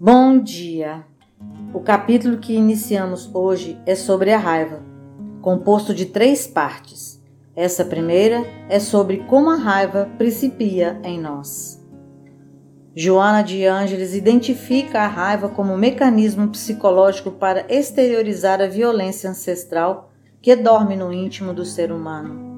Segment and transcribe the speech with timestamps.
[0.00, 1.04] Bom dia!
[1.74, 4.80] O capítulo que iniciamos hoje é sobre a raiva,
[5.42, 7.20] composto de três partes.
[7.56, 11.84] Essa primeira é sobre como a raiva principia em nós.
[12.94, 20.12] Joana de Ângeles identifica a raiva como um mecanismo psicológico para exteriorizar a violência ancestral
[20.40, 22.54] que dorme no íntimo do ser humano.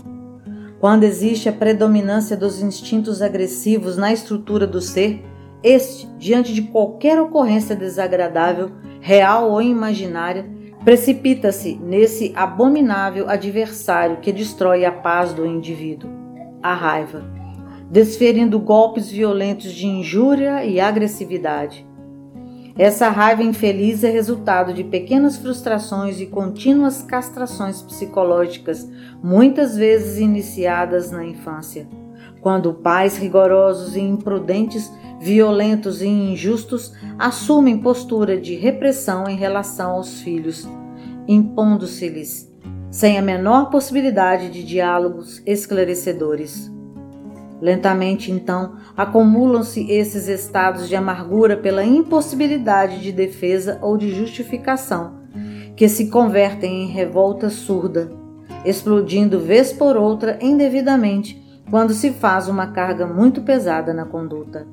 [0.79, 5.25] Quando existe a predominância dos instintos agressivos na estrutura do ser,
[5.63, 10.49] este, diante de qualquer ocorrência desagradável, real ou imaginária,
[10.85, 16.11] precipita-se nesse abominável adversário que destrói a paz do indivíduo,
[16.63, 17.23] a raiva,
[17.91, 21.87] desferindo golpes violentos de injúria e agressividade.
[22.79, 28.89] Essa raiva infeliz é resultado de pequenas frustrações e contínuas castrações psicológicas,
[29.23, 31.87] muitas vezes iniciadas na infância,
[32.41, 34.91] quando pais rigorosos e imprudentes
[35.21, 40.67] violentos e injustos assumem postura de repressão em relação aos filhos,
[41.29, 42.51] impondo-se-lhes,
[42.91, 46.73] sem a menor possibilidade de diálogos esclarecedores.
[47.61, 55.21] Lentamente, então, acumulam-se esses estados de amargura pela impossibilidade de defesa ou de justificação,
[55.77, 58.11] que se convertem em revolta surda,
[58.65, 64.67] explodindo vez por outra indevidamente quando se faz uma carga muito pesada na conduta.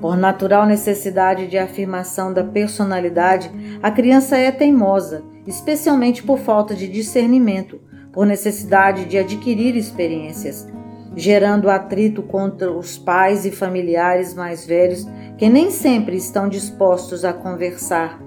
[0.00, 6.88] Por natural necessidade de afirmação da personalidade, a criança é teimosa, especialmente por falta de
[6.88, 7.80] discernimento,
[8.12, 10.68] por necessidade de adquirir experiências,
[11.14, 15.06] gerando atrito contra os pais e familiares mais velhos
[15.38, 18.20] que nem sempre estão dispostos a conversar.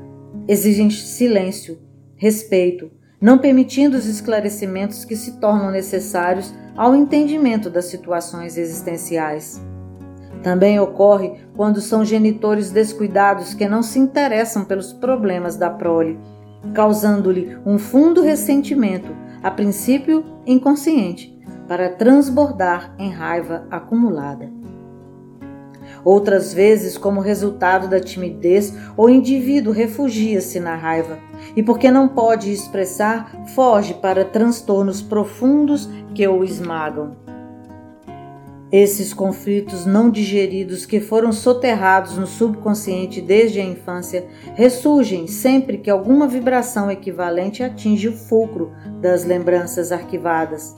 [0.48, 1.78] Exigem silêncio,
[2.16, 9.62] respeito, não permitindo os esclarecimentos que se tornam necessários ao entendimento das situações existenciais.
[10.44, 16.20] Também ocorre quando são genitores descuidados que não se interessam pelos problemas da prole,
[16.74, 21.36] causando-lhe um fundo ressentimento, a princípio inconsciente,
[21.68, 24.65] para transbordar em raiva acumulada.
[26.06, 31.18] Outras vezes, como resultado da timidez, o indivíduo refugia-se na raiva
[31.56, 37.16] e, porque não pode expressar, foge para transtornos profundos que o esmagam.
[38.72, 45.90] Esses conflitos não digeridos que foram soterrados no subconsciente desde a infância ressurgem sempre que
[45.90, 48.72] alguma vibração equivalente atinge o fulcro
[49.02, 50.76] das lembranças arquivadas.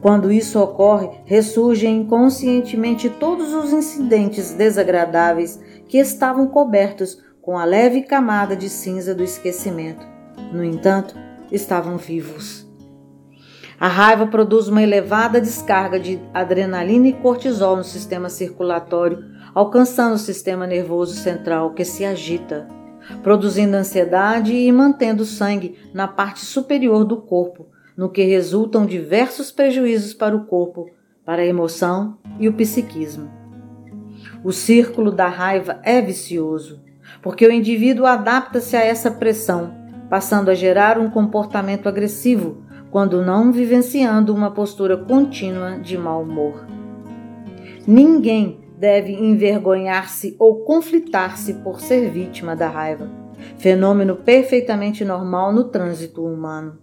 [0.00, 8.02] Quando isso ocorre, ressurgem inconscientemente todos os incidentes desagradáveis que estavam cobertos com a leve
[8.02, 10.06] camada de cinza do esquecimento.
[10.52, 11.14] No entanto,
[11.52, 12.66] estavam vivos.
[13.78, 19.24] A raiva produz uma elevada descarga de adrenalina e cortisol no sistema circulatório,
[19.54, 22.68] alcançando o sistema nervoso central que se agita,
[23.22, 27.68] produzindo ansiedade e mantendo o sangue na parte superior do corpo,
[28.00, 30.88] no que resultam diversos prejuízos para o corpo,
[31.22, 33.30] para a emoção e o psiquismo.
[34.42, 36.82] O círculo da raiva é vicioso,
[37.20, 39.74] porque o indivíduo adapta-se a essa pressão,
[40.08, 46.66] passando a gerar um comportamento agressivo quando não vivenciando uma postura contínua de mau humor.
[47.86, 53.10] Ninguém deve envergonhar-se ou conflitar-se por ser vítima da raiva,
[53.58, 56.78] fenômeno perfeitamente normal no trânsito humano.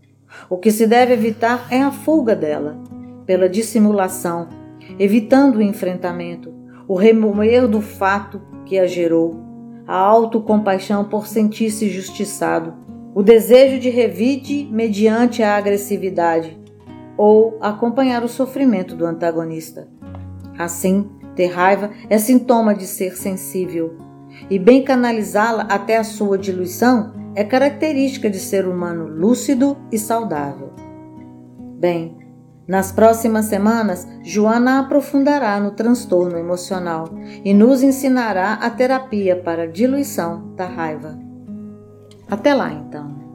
[0.49, 2.77] O que se deve evitar é a fuga dela,
[3.25, 4.47] pela dissimulação,
[4.99, 6.53] evitando o enfrentamento,
[6.87, 9.39] o remoer do fato que a gerou,
[9.85, 16.55] a autocompaixão por sentir-se justiçado o desejo de revide mediante a agressividade
[17.17, 19.87] ou acompanhar o sofrimento do antagonista.
[20.55, 23.97] Assim, ter raiva é sintoma de ser sensível,
[24.51, 30.73] e bem canalizá-la até a sua diluição é característica de ser humano lúcido e saudável.
[31.79, 32.17] Bem,
[32.67, 37.07] nas próximas semanas, Joana aprofundará no transtorno emocional
[37.45, 41.15] e nos ensinará a terapia para a diluição da raiva.
[42.27, 43.26] Até lá, então.